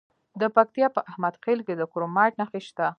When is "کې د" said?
1.67-1.81